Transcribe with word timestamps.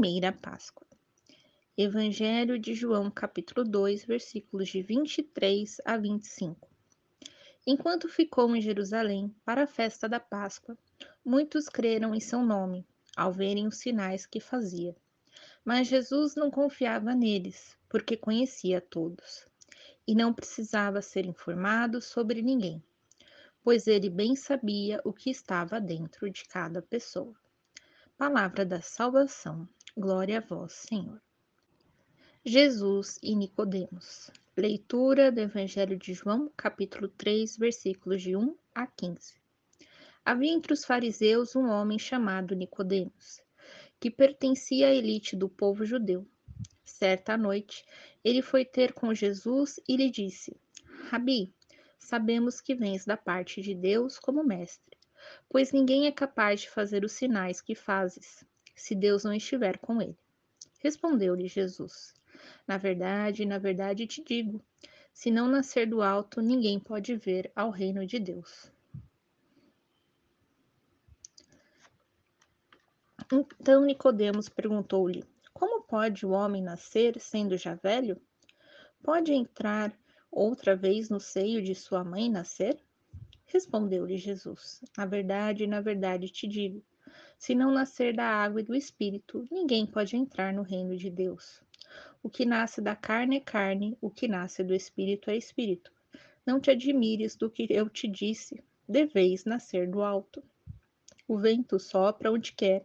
primeira 0.00 0.32
Páscoa. 0.32 0.86
Evangelho 1.76 2.58
de 2.58 2.72
João, 2.72 3.10
capítulo 3.10 3.62
2, 3.68 4.06
versículos 4.06 4.70
de 4.70 4.80
23 4.80 5.76
a 5.84 5.98
25. 5.98 6.70
Enquanto 7.66 8.08
ficou 8.08 8.56
em 8.56 8.62
Jerusalém 8.62 9.30
para 9.44 9.64
a 9.64 9.66
festa 9.66 10.08
da 10.08 10.18
Páscoa, 10.18 10.74
muitos 11.22 11.68
creram 11.68 12.14
em 12.14 12.18
seu 12.18 12.42
nome, 12.42 12.86
ao 13.14 13.30
verem 13.30 13.66
os 13.66 13.76
sinais 13.76 14.24
que 14.24 14.40
fazia. 14.40 14.96
Mas 15.62 15.86
Jesus 15.86 16.34
não 16.34 16.50
confiava 16.50 17.14
neles, 17.14 17.76
porque 17.86 18.16
conhecia 18.16 18.80
todos, 18.80 19.44
e 20.08 20.14
não 20.14 20.32
precisava 20.32 21.02
ser 21.02 21.26
informado 21.26 22.00
sobre 22.00 22.40
ninguém, 22.40 22.82
pois 23.62 23.86
ele 23.86 24.08
bem 24.08 24.34
sabia 24.34 24.98
o 25.04 25.12
que 25.12 25.28
estava 25.28 25.78
dentro 25.78 26.30
de 26.30 26.46
cada 26.46 26.80
pessoa. 26.80 27.34
Palavra 28.20 28.66
da 28.66 28.82
salvação. 28.82 29.66
Glória 30.00 30.38
a 30.38 30.40
vós, 30.40 30.72
Senhor. 30.72 31.20
Jesus 32.42 33.18
e 33.22 33.36
Nicodemos. 33.36 34.30
Leitura 34.56 35.30
do 35.30 35.40
Evangelho 35.40 35.94
de 35.94 36.14
João, 36.14 36.50
capítulo 36.56 37.06
3, 37.06 37.58
versículos 37.58 38.22
de 38.22 38.34
1 38.34 38.56
a 38.74 38.86
15. 38.86 39.34
Havia 40.24 40.52
entre 40.52 40.72
os 40.72 40.86
fariseus 40.86 41.54
um 41.54 41.68
homem 41.68 41.98
chamado 41.98 42.56
Nicodemos, 42.56 43.42
que 44.00 44.10
pertencia 44.10 44.86
à 44.86 44.90
elite 44.90 45.36
do 45.36 45.50
povo 45.50 45.84
judeu. 45.84 46.26
Certa 46.82 47.36
noite, 47.36 47.84
ele 48.24 48.40
foi 48.40 48.64
ter 48.64 48.94
com 48.94 49.12
Jesus 49.12 49.78
e 49.86 49.98
lhe 49.98 50.10
disse: 50.10 50.56
Rabi, 51.10 51.52
sabemos 51.98 52.58
que 52.58 52.74
vens 52.74 53.04
da 53.04 53.18
parte 53.18 53.60
de 53.60 53.74
Deus 53.74 54.18
como 54.18 54.42
mestre, 54.42 54.96
pois 55.46 55.72
ninguém 55.72 56.06
é 56.06 56.10
capaz 56.10 56.62
de 56.62 56.70
fazer 56.70 57.04
os 57.04 57.12
sinais 57.12 57.60
que 57.60 57.74
fazes, 57.74 58.48
se 58.80 58.94
Deus 58.94 59.24
não 59.24 59.34
estiver 59.34 59.78
com 59.78 60.00
ele. 60.00 60.16
Respondeu-lhe 60.78 61.46
Jesus: 61.46 62.14
Na 62.66 62.78
verdade, 62.78 63.44
na 63.44 63.58
verdade 63.58 64.06
te 64.06 64.24
digo, 64.24 64.64
se 65.12 65.30
não 65.30 65.46
nascer 65.46 65.86
do 65.86 66.00
alto, 66.00 66.40
ninguém 66.40 66.80
pode 66.80 67.14
ver 67.14 67.52
ao 67.54 67.70
reino 67.70 68.06
de 68.06 68.18
Deus. 68.18 68.72
Então 73.60 73.84
Nicodemos 73.84 74.48
perguntou-lhe: 74.48 75.24
Como 75.52 75.82
pode 75.82 76.24
o 76.24 76.30
homem 76.30 76.62
nascer 76.62 77.20
sendo 77.20 77.56
já 77.56 77.74
velho? 77.74 78.20
Pode 79.02 79.32
entrar 79.32 79.96
outra 80.30 80.74
vez 80.74 81.10
no 81.10 81.20
seio 81.20 81.62
de 81.62 81.74
sua 81.74 82.02
mãe 82.02 82.30
nascer? 82.30 82.80
Respondeu-lhe 83.44 84.16
Jesus: 84.16 84.82
Na 84.96 85.04
verdade, 85.04 85.66
na 85.66 85.80
verdade 85.80 86.28
te 86.28 86.48
digo: 86.48 86.82
se 87.40 87.54
não 87.54 87.70
nascer 87.72 88.14
da 88.14 88.26
água 88.26 88.60
e 88.60 88.62
do 88.62 88.74
espírito, 88.74 89.46
ninguém 89.50 89.86
pode 89.86 90.14
entrar 90.14 90.52
no 90.52 90.60
reino 90.60 90.94
de 90.94 91.08
Deus. 91.08 91.62
O 92.22 92.28
que 92.28 92.44
nasce 92.44 92.82
da 92.82 92.94
carne 92.94 93.38
é 93.38 93.40
carne, 93.40 93.96
o 93.98 94.10
que 94.10 94.28
nasce 94.28 94.62
do 94.62 94.74
espírito 94.74 95.30
é 95.30 95.36
espírito. 95.38 95.90
Não 96.44 96.60
te 96.60 96.70
admires 96.70 97.36
do 97.36 97.48
que 97.48 97.66
eu 97.70 97.88
te 97.88 98.06
disse, 98.06 98.62
deveis 98.86 99.46
nascer 99.46 99.88
do 99.88 100.02
alto. 100.02 100.42
O 101.26 101.38
vento 101.38 101.78
sopra 101.80 102.30
onde 102.30 102.52
quer, 102.52 102.84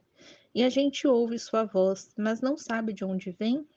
e 0.54 0.64
a 0.64 0.70
gente 0.70 1.06
ouve 1.06 1.38
sua 1.38 1.66
voz, 1.66 2.14
mas 2.18 2.40
não 2.40 2.56
sabe 2.56 2.94
de 2.94 3.04
onde 3.04 3.32
vem, 3.32 3.68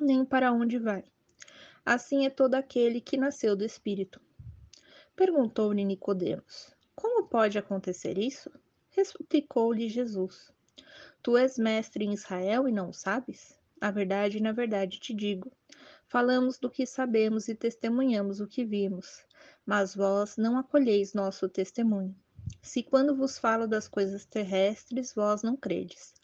nem 0.00 0.24
para 0.24 0.52
onde 0.52 0.78
vai. 0.78 1.02
Assim 1.84 2.24
é 2.24 2.30
todo 2.30 2.54
aquele 2.54 3.00
que 3.00 3.16
nasceu 3.16 3.56
do 3.56 3.64
Espírito. 3.64 4.20
Perguntou-lhe 5.16 5.84
Nicodemos: 5.84 6.72
Como 6.94 7.26
pode 7.26 7.58
acontecer 7.58 8.16
isso? 8.16 8.48
Replicou-lhe 8.96 9.88
Jesus: 9.88 10.52
Tu 11.20 11.36
és 11.36 11.58
mestre 11.58 12.04
em 12.04 12.12
Israel 12.12 12.68
e 12.68 12.72
não 12.72 12.92
sabes? 12.92 13.58
Na 13.80 13.90
verdade, 13.90 14.40
na 14.40 14.52
verdade 14.52 15.00
te 15.00 15.12
digo: 15.12 15.50
falamos 16.06 16.58
do 16.58 16.70
que 16.70 16.86
sabemos 16.86 17.48
e 17.48 17.54
testemunhamos 17.56 18.40
o 18.40 18.46
que 18.46 18.64
vimos, 18.64 19.24
mas 19.66 19.94
vós 19.94 20.36
não 20.36 20.56
acolheis 20.56 21.12
nosso 21.12 21.48
testemunho. 21.48 22.14
Se 22.62 22.82
quando 22.82 23.16
vos 23.16 23.36
falo 23.36 23.66
das 23.66 23.88
coisas 23.88 24.24
terrestres, 24.24 25.12
vós 25.12 25.42
não 25.42 25.56
credes, 25.56 26.14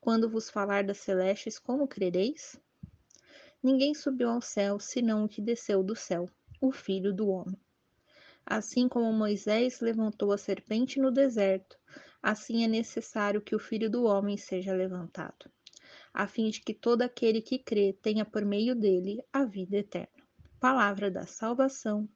quando 0.00 0.28
vos 0.28 0.48
falar 0.48 0.82
das 0.82 0.98
celestes, 0.98 1.58
como 1.58 1.86
crereis? 1.86 2.58
Ninguém 3.62 3.94
subiu 3.94 4.30
ao 4.30 4.40
céu, 4.40 4.80
senão 4.80 5.24
o 5.24 5.28
que 5.28 5.42
desceu 5.42 5.82
do 5.82 5.94
céu, 5.94 6.28
o 6.60 6.72
Filho 6.72 7.12
do 7.12 7.28
Homem. 7.28 7.58
Assim 8.46 8.88
como 8.88 9.12
Moisés 9.12 9.80
levantou 9.80 10.32
a 10.32 10.38
serpente 10.38 11.00
no 11.00 11.10
deserto, 11.10 11.78
assim 12.24 12.64
é 12.64 12.66
necessário 12.66 13.42
que 13.42 13.54
o 13.54 13.58
Filho 13.58 13.90
do 13.90 14.04
Homem 14.04 14.38
seja 14.38 14.72
levantado, 14.72 15.50
a 16.12 16.26
fim 16.26 16.48
de 16.48 16.62
que 16.62 16.72
todo 16.72 17.02
aquele 17.02 17.42
que 17.42 17.58
crê 17.58 17.92
tenha 18.00 18.24
por 18.24 18.46
meio 18.46 18.74
dele 18.74 19.22
a 19.30 19.44
vida 19.44 19.76
eterna. 19.76 20.08
Palavra 20.58 21.10
da 21.10 21.26
salvação. 21.26 22.08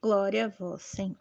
Glória 0.00 0.46
a 0.46 0.48
vós, 0.48 0.82
Senhor. 0.82 1.20